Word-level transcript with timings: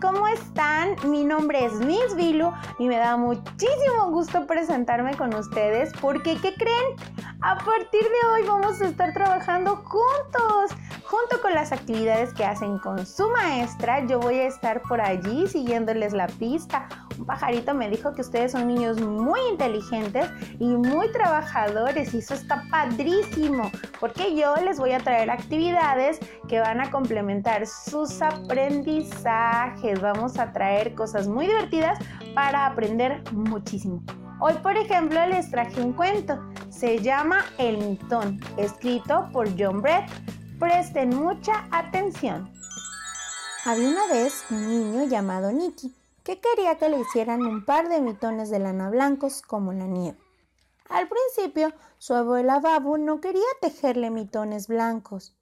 ¿cómo 0.00 0.28
están? 0.28 0.96
Mi 1.04 1.24
nombre 1.24 1.64
es 1.64 1.72
Miss 1.74 2.14
Vilu 2.14 2.52
y 2.78 2.88
me 2.88 2.96
da 2.96 3.16
muchísimo 3.16 4.10
gusto 4.10 4.46
presentarme 4.46 5.16
con 5.16 5.34
ustedes 5.34 5.92
porque, 6.00 6.36
¿qué 6.36 6.54
creen? 6.54 6.96
A 7.40 7.56
partir 7.56 8.02
de 8.02 8.28
hoy 8.30 8.42
vamos 8.46 8.80
a 8.80 8.86
estar 8.86 9.12
trabajando 9.14 9.76
juntos, 9.76 10.76
junto 11.04 11.40
con 11.40 11.54
las 11.54 11.72
actividades 11.72 12.34
que 12.34 12.44
hacen 12.44 12.78
con 12.78 13.06
su 13.06 13.30
maestra. 13.30 14.04
Yo 14.06 14.20
voy 14.20 14.38
a 14.38 14.46
estar 14.46 14.82
por 14.82 15.00
allí 15.00 15.46
siguiéndoles 15.46 16.12
la 16.12 16.26
pista. 16.26 16.88
Un 17.18 17.26
pajarito 17.26 17.74
me 17.74 17.90
dijo 17.90 18.14
que 18.14 18.20
ustedes 18.20 18.52
son 18.52 18.68
niños 18.68 19.00
muy 19.00 19.40
inteligentes 19.50 20.30
y 20.60 20.68
muy 20.68 21.10
trabajadores 21.10 22.14
y 22.14 22.18
eso 22.18 22.34
está 22.34 22.62
padrísimo 22.70 23.70
porque 23.98 24.36
yo 24.36 24.54
les 24.56 24.78
voy 24.78 24.92
a 24.92 25.00
traer 25.00 25.28
actividades 25.30 26.20
que 26.46 26.60
van 26.60 26.80
a 26.80 26.90
complementar 26.92 27.66
sus 27.66 28.22
aprendizajes. 28.22 30.00
Vamos 30.00 30.38
a 30.38 30.52
traer 30.52 30.94
cosas 30.94 31.26
muy 31.26 31.46
divertidas 31.46 31.98
para 32.34 32.66
aprender 32.66 33.22
muchísimo. 33.32 34.00
Hoy, 34.40 34.54
por 34.62 34.76
ejemplo, 34.76 35.26
les 35.26 35.50
traje 35.50 35.80
un 35.80 35.94
cuento. 35.94 36.38
Se 36.70 37.00
llama 37.00 37.44
El 37.58 37.78
mitón, 37.78 38.38
escrito 38.56 39.28
por 39.32 39.48
John 39.58 39.82
Brett. 39.82 40.08
Presten 40.60 41.10
mucha 41.10 41.66
atención. 41.72 42.48
Había 43.64 43.88
una 43.88 44.06
vez 44.06 44.44
un 44.50 44.68
niño 44.68 45.04
llamado 45.08 45.50
Nicky 45.50 45.97
que 46.28 46.40
quería 46.40 46.76
que 46.76 46.90
le 46.90 47.00
hicieran 47.00 47.40
un 47.40 47.64
par 47.64 47.88
de 47.88 48.02
mitones 48.02 48.50
de 48.50 48.58
lana 48.58 48.90
blancos 48.90 49.40
como 49.40 49.72
la 49.72 49.86
nieve. 49.86 50.18
Al 50.90 51.08
principio, 51.08 51.72
su 51.96 52.12
abuela 52.12 52.60
Babu 52.60 52.98
no 52.98 53.18
quería 53.18 53.48
tejerle 53.62 54.10
mitones 54.10 54.68
blancos. 54.68 55.34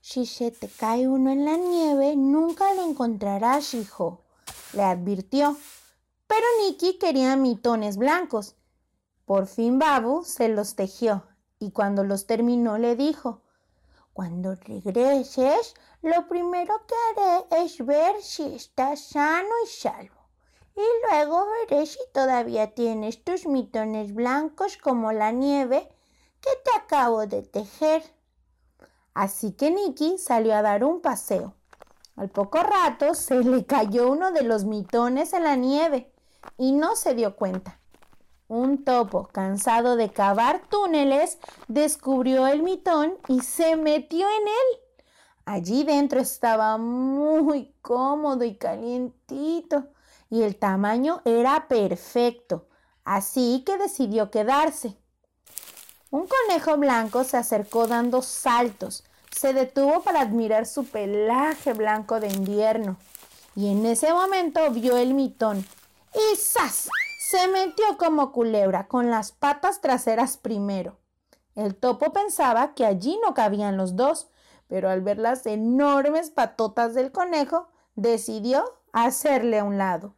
Si 0.00 0.24
se 0.24 0.50
te 0.50 0.68
cae 0.68 1.06
uno 1.06 1.30
en 1.30 1.44
la 1.44 1.58
nieve, 1.58 2.16
nunca 2.16 2.72
lo 2.72 2.82
encontrarás, 2.82 3.74
hijo, 3.74 4.22
le 4.72 4.82
advirtió. 4.82 5.54
Pero 6.26 6.46
Nicky 6.62 6.98
quería 6.98 7.36
mitones 7.36 7.98
blancos. 7.98 8.56
Por 9.26 9.46
fin 9.46 9.78
Babu 9.78 10.24
se 10.24 10.48
los 10.48 10.76
tejió 10.76 11.24
y 11.58 11.72
cuando 11.72 12.04
los 12.04 12.24
terminó 12.26 12.78
le 12.78 12.96
dijo, 12.96 13.42
Cuando 14.14 14.54
regreses, 14.54 15.74
lo 16.00 16.26
primero 16.26 16.72
que 16.86 16.94
haré 17.20 17.64
es 17.66 17.84
ver 17.84 18.22
si 18.22 18.44
estás 18.54 18.98
sano 19.08 19.50
y 19.66 19.68
salvo. 19.68 20.21
Y 20.74 20.80
luego 21.08 21.46
veré 21.68 21.86
si 21.86 21.98
todavía 22.12 22.74
tienes 22.74 23.22
tus 23.22 23.46
mitones 23.46 24.14
blancos 24.14 24.76
como 24.78 25.12
la 25.12 25.30
nieve 25.30 25.88
que 26.40 26.50
te 26.64 26.76
acabo 26.76 27.26
de 27.26 27.42
tejer. 27.42 28.02
Así 29.14 29.52
que 29.52 29.70
Nicky 29.70 30.16
salió 30.18 30.54
a 30.54 30.62
dar 30.62 30.84
un 30.84 31.00
paseo. 31.00 31.54
Al 32.16 32.30
poco 32.30 32.58
rato 32.62 33.14
se 33.14 33.36
le 33.42 33.66
cayó 33.66 34.10
uno 34.10 34.32
de 34.32 34.42
los 34.42 34.64
mitones 34.64 35.32
en 35.32 35.44
la 35.44 35.56
nieve 35.56 36.12
y 36.56 36.72
no 36.72 36.96
se 36.96 37.14
dio 37.14 37.36
cuenta. 37.36 37.78
Un 38.48 38.84
topo, 38.84 39.28
cansado 39.32 39.96
de 39.96 40.10
cavar 40.10 40.62
túneles, 40.68 41.38
descubrió 41.68 42.46
el 42.46 42.62
mitón 42.62 43.16
y 43.28 43.40
se 43.40 43.76
metió 43.76 44.26
en 44.28 44.48
él. 44.48 45.04
Allí 45.44 45.84
dentro 45.84 46.20
estaba 46.20 46.76
muy 46.76 47.74
cómodo 47.82 48.44
y 48.44 48.56
calientito 48.56 49.88
y 50.32 50.44
el 50.44 50.56
tamaño 50.56 51.20
era 51.26 51.68
perfecto, 51.68 52.66
así 53.04 53.62
que 53.66 53.76
decidió 53.76 54.30
quedarse. 54.30 54.96
Un 56.10 56.26
conejo 56.26 56.78
blanco 56.78 57.22
se 57.22 57.36
acercó 57.36 57.86
dando 57.86 58.22
saltos, 58.22 59.04
se 59.30 59.52
detuvo 59.52 60.00
para 60.00 60.22
admirar 60.22 60.64
su 60.64 60.86
pelaje 60.86 61.74
blanco 61.74 62.18
de 62.18 62.28
invierno 62.28 62.96
y 63.54 63.72
en 63.72 63.84
ese 63.84 64.10
momento 64.14 64.70
vio 64.70 64.96
el 64.96 65.12
mitón 65.12 65.66
y 66.14 66.36
¡zas! 66.36 66.88
se 67.28 67.48
metió 67.48 67.98
como 67.98 68.32
culebra 68.32 68.88
con 68.88 69.10
las 69.10 69.32
patas 69.32 69.82
traseras 69.82 70.38
primero. 70.38 70.96
El 71.56 71.76
topo 71.76 72.14
pensaba 72.14 72.72
que 72.72 72.86
allí 72.86 73.20
no 73.22 73.34
cabían 73.34 73.76
los 73.76 73.96
dos, 73.96 74.30
pero 74.66 74.88
al 74.88 75.02
ver 75.02 75.18
las 75.18 75.44
enormes 75.44 76.30
patotas 76.30 76.94
del 76.94 77.12
conejo, 77.12 77.68
decidió 77.96 78.64
hacerle 78.92 79.58
a 79.58 79.64
un 79.64 79.76
lado. 79.76 80.14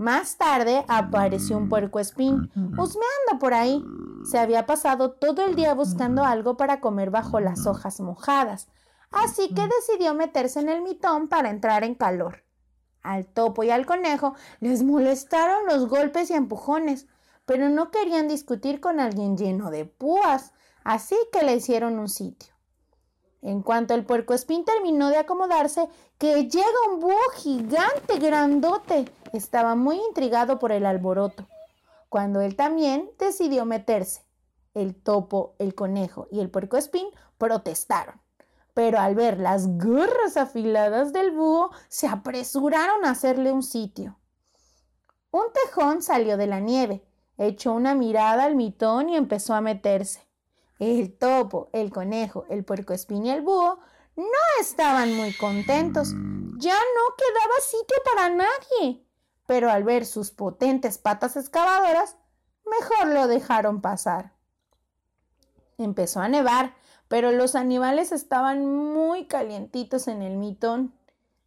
Más 0.00 0.38
tarde 0.38 0.82
apareció 0.88 1.58
un 1.58 1.68
puercoespín, 1.68 2.50
husmeando 2.56 3.38
por 3.38 3.52
ahí. 3.52 3.84
Se 4.24 4.38
había 4.38 4.64
pasado 4.64 5.10
todo 5.10 5.44
el 5.44 5.54
día 5.54 5.74
buscando 5.74 6.24
algo 6.24 6.56
para 6.56 6.80
comer 6.80 7.10
bajo 7.10 7.38
las 7.38 7.66
hojas 7.66 8.00
mojadas, 8.00 8.68
así 9.10 9.52
que 9.52 9.60
decidió 9.60 10.14
meterse 10.14 10.58
en 10.60 10.70
el 10.70 10.80
mitón 10.80 11.28
para 11.28 11.50
entrar 11.50 11.84
en 11.84 11.94
calor. 11.94 12.44
Al 13.02 13.26
topo 13.26 13.62
y 13.62 13.68
al 13.68 13.84
conejo 13.84 14.34
les 14.60 14.82
molestaron 14.82 15.66
los 15.66 15.86
golpes 15.86 16.30
y 16.30 16.32
empujones, 16.32 17.06
pero 17.44 17.68
no 17.68 17.90
querían 17.90 18.26
discutir 18.26 18.80
con 18.80 19.00
alguien 19.00 19.36
lleno 19.36 19.70
de 19.70 19.84
púas, 19.84 20.54
así 20.82 21.16
que 21.30 21.42
le 21.42 21.56
hicieron 21.56 21.98
un 21.98 22.08
sitio. 22.08 22.49
En 23.42 23.62
cuanto 23.62 23.94
el 23.94 24.04
puercoespín 24.04 24.64
terminó 24.64 25.08
de 25.08 25.16
acomodarse, 25.16 25.88
que 26.18 26.48
llega 26.48 26.66
un 26.92 27.00
búho 27.00 27.30
gigante, 27.36 28.18
grandote. 28.18 29.06
Estaba 29.32 29.74
muy 29.74 29.96
intrigado 30.08 30.58
por 30.58 30.72
el 30.72 30.84
alboroto. 30.84 31.46
Cuando 32.10 32.42
él 32.42 32.54
también 32.54 33.10
decidió 33.18 33.64
meterse. 33.64 34.22
El 34.74 34.94
topo, 34.94 35.54
el 35.58 35.74
conejo 35.74 36.28
y 36.30 36.40
el 36.40 36.50
puercoespín 36.50 37.06
protestaron. 37.38 38.20
Pero 38.74 39.00
al 39.00 39.14
ver 39.14 39.38
las 39.38 39.78
garras 39.78 40.36
afiladas 40.36 41.12
del 41.12 41.30
búho, 41.30 41.70
se 41.88 42.06
apresuraron 42.08 43.04
a 43.04 43.10
hacerle 43.10 43.52
un 43.52 43.62
sitio. 43.62 44.18
Un 45.30 45.44
tejón 45.64 46.02
salió 46.02 46.36
de 46.36 46.46
la 46.46 46.60
nieve, 46.60 47.04
echó 47.38 47.72
una 47.72 47.94
mirada 47.94 48.44
al 48.44 48.54
mitón 48.54 49.08
y 49.08 49.16
empezó 49.16 49.54
a 49.54 49.60
meterse. 49.60 50.29
El 50.80 51.12
topo, 51.12 51.68
el 51.74 51.92
conejo, 51.92 52.46
el 52.48 52.64
puercoespín 52.64 53.26
y 53.26 53.30
el 53.30 53.42
búho 53.42 53.78
no 54.16 54.24
estaban 54.62 55.14
muy 55.14 55.34
contentos. 55.34 56.08
Ya 56.56 56.74
no 56.74 57.16
quedaba 57.18 57.54
sitio 57.60 57.96
para 58.02 58.28
nadie. 58.30 59.04
Pero 59.46 59.70
al 59.70 59.84
ver 59.84 60.06
sus 60.06 60.30
potentes 60.30 60.96
patas 60.96 61.36
excavadoras, 61.36 62.16
mejor 62.64 63.12
lo 63.12 63.26
dejaron 63.26 63.82
pasar. 63.82 64.32
Empezó 65.76 66.20
a 66.20 66.28
nevar, 66.28 66.74
pero 67.08 67.30
los 67.30 67.56
animales 67.56 68.10
estaban 68.10 68.64
muy 68.64 69.26
calientitos 69.26 70.08
en 70.08 70.22
el 70.22 70.38
mitón. 70.38 70.94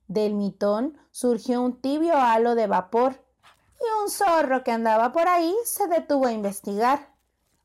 Del 0.08 0.36
mitón 0.36 1.00
surgió 1.10 1.64
un 1.64 1.82
tibio 1.82 2.18
halo 2.18 2.54
de 2.54 2.68
vapor 2.68 3.24
y 3.80 4.04
un 4.04 4.12
zorro 4.12 4.64
que 4.64 4.72
andaba 4.72 5.12
por 5.12 5.28
ahí 5.28 5.56
se 5.66 5.88
detuvo 5.88 6.28
a 6.28 6.34
investigar. 6.34 7.16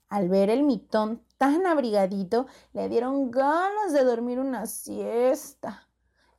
Al 0.09 0.31
ver 0.31 0.49
el 0.49 0.63
mitón 0.63 1.28
tan 1.39 1.67
abrigadito, 1.67 2.47
le 2.73 2.89
dieron 2.89 3.31
ganas 3.31 3.93
de 3.93 4.05
dormir 4.05 4.41
una 4.41 4.67
siesta. 4.67 5.89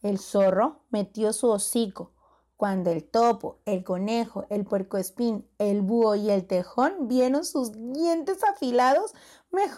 El 0.02 0.20
zorro 0.20 0.84
metió 0.90 1.34
su 1.34 1.50
hocico. 1.50 2.14
Cuando 2.56 2.92
el 2.92 3.10
topo, 3.10 3.62
el 3.66 3.86
conejo, 3.86 4.46
el 4.50 4.66
puercoespín, 4.66 5.50
el 5.58 5.82
búho 5.82 6.16
y 6.16 6.30
el 6.30 6.46
tejón 6.46 7.08
vieron 7.08 7.46
sus 7.46 7.72
dientes 7.72 8.44
afilados, 8.44 9.14
mejor, 9.50 9.78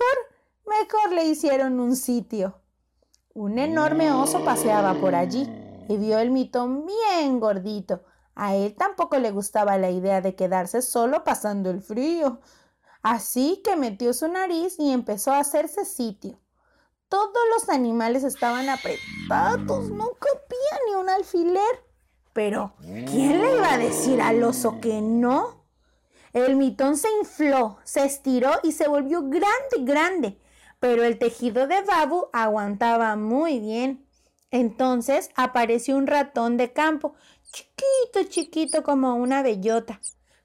mejor 0.66 1.14
le 1.14 1.26
hicieron 1.26 1.80
un 1.80 1.96
sitio. 1.96 2.60
Un 3.34 3.60
enorme 3.60 4.12
oso 4.12 4.44
paseaba 4.44 4.96
por 4.96 5.14
allí 5.14 5.48
y 5.88 5.98
vio 5.98 6.18
el 6.20 6.32
mitón 6.32 6.86
bien 6.86 7.40
gordito. 7.40 8.04
A 8.34 8.56
él 8.56 8.76
tampoco 8.76 9.20
le 9.20 9.30
gustaba 9.32 9.78
la 9.78 9.92
idea 9.92 10.22
de 10.22 10.36
quedarse 10.36 10.82
solo 10.82 11.24
pasando 11.24 11.70
el 11.70 11.82
frío. 11.82 12.40
Así 13.02 13.62
que 13.64 13.76
metió 13.76 14.14
su 14.14 14.28
nariz 14.28 14.76
y 14.78 14.92
empezó 14.92 15.32
a 15.32 15.40
hacerse 15.40 15.86
sitio. 15.86 16.40
Todos 17.10 17.44
los 17.54 17.70
animales 17.70 18.24
estaban 18.24 18.70
apretados, 18.70 19.90
no 19.90 20.12
cabía 20.14 20.80
ni 20.88 20.96
un 20.96 21.10
alfiler. 21.10 21.84
Pero, 22.32 22.74
¿quién 22.80 23.42
le 23.42 23.58
iba 23.58 23.74
a 23.74 23.78
decir 23.78 24.22
al 24.22 24.42
oso 24.44 24.80
que 24.80 25.02
no? 25.02 25.66
El 26.32 26.56
mitón 26.56 26.96
se 26.96 27.10
infló, 27.20 27.80
se 27.84 28.06
estiró 28.06 28.52
y 28.64 28.72
se 28.72 28.88
volvió 28.88 29.24
grande, 29.24 29.80
grande. 29.80 30.42
Pero 30.80 31.04
el 31.04 31.20
tejido 31.20 31.68
de 31.68 31.82
Babu 31.82 32.30
aguantaba 32.32 33.18
muy 33.18 33.60
bien. 33.60 34.08
Entonces 34.52 35.30
apareció 35.36 35.98
un 35.98 36.08
ratón 36.08 36.56
de 36.56 36.72
campo, 36.72 37.16
chiquito, 37.52 38.30
chiquito 38.30 38.84
como 38.84 39.16
una 39.16 39.42
bellota 39.44 40.00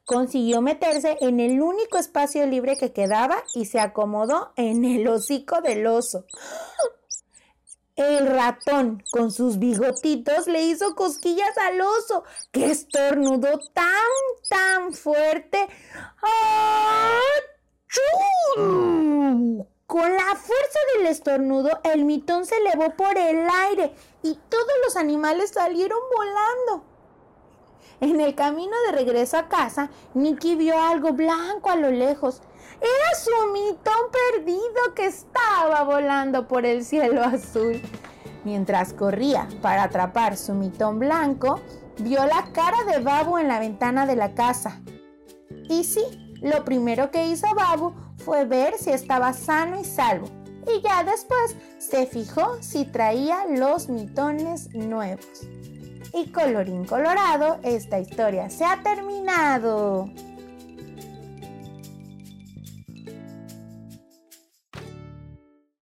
consiguió 0.07 0.63
meterse 0.63 1.19
en 1.21 1.41
el 1.41 1.61
único 1.61 1.99
espacio 1.99 2.47
libre 2.47 2.79
que 2.79 2.93
quedaba 2.93 3.43
y 3.55 3.67
se 3.67 3.81
acomodó 3.81 4.53
en 4.57 4.85
el 4.85 5.07
hocico 5.09 5.61
del 5.61 5.87
oso. 5.87 6.25
El 7.97 8.27
ratón, 8.29 9.03
con 9.11 9.33
sus 9.33 9.59
bigotitos, 9.59 10.47
le 10.47 10.63
hizo 10.63 10.95
cosquillas 10.95 11.57
al 11.59 11.81
oso, 11.81 12.25
que 12.53 12.71
estornudó 12.71 13.59
tan, 13.73 13.87
tan 14.49 14.93
fuerte. 14.93 15.67
Con 19.87 20.13
la 20.13 20.37
fuerza 20.37 20.79
del 20.95 21.07
estornudo, 21.07 21.81
el 21.85 22.05
mitón 22.05 22.47
se 22.47 22.57
elevó 22.57 22.91
por 22.91 23.17
el 23.19 23.49
aire 23.69 23.93
y 24.23 24.39
todos 24.51 24.73
los 24.85 24.97
animales 24.97 25.51
salieron 25.51 25.99
volando. 26.15 26.96
En 28.01 28.21
el 28.21 28.35
camino 28.35 28.73
de 28.87 28.93
regreso 28.93 29.39
a 29.39 29.49
casa, 29.49 29.89
Nicky 30.15 30.55
vio 30.55 30.79
algo 30.79 31.13
blanco 31.13 31.71
a 31.71 31.77
lo 31.77 31.91
lejos. 31.91 32.43
Era 32.81 33.19
su 33.19 33.53
mitón 33.53 34.11
perdido 34.35 34.95
que 34.95 35.07
estaba 35.07 35.83
volando 35.83 36.47
por 36.47 36.67
el 36.67 36.85
cielo 36.85 37.23
azul. 37.25 37.81
Mientras 38.45 38.93
corría 38.93 39.49
para 39.63 39.85
atrapar 39.85 40.37
su 40.37 40.53
mitón 40.53 40.99
blanco, 40.99 41.59
vio 41.99 42.25
la 42.27 42.53
cara 42.53 42.85
de 42.85 43.01
Babu 43.03 43.39
en 43.39 43.49
la 43.49 43.59
ventana 43.59 44.07
de 44.07 44.17
la 44.17 44.35
casa. 44.35 44.83
Y 45.69 45.85
sí, 45.85 46.37
lo 46.43 46.65
primero 46.65 47.11
que 47.11 47.27
hizo 47.29 47.47
Babu 47.55 47.95
fue 48.19 48.45
ver 48.45 48.75
si 48.79 48.91
estaba 48.91 49.33
sano 49.33 49.81
y 49.81 49.85
salvo. 49.85 50.29
Y 50.67 50.83
ya 50.83 51.03
después 51.03 51.57
se 51.79 52.07
fijó 52.07 52.59
si 52.61 52.85
traía 52.85 53.47
los 53.47 53.89
mitones 53.89 54.75
nuevos. 54.75 55.49
Y 56.17 56.29
colorín 56.29 56.87
colorado, 56.87 57.59
esta 57.63 58.01
historia 58.01 58.49
se 58.49 58.65
ha 58.65 58.83
terminado. 58.83 60.09